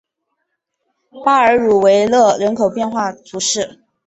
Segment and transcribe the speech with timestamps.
[1.23, 3.83] 巴尔茹维勒人口变化图示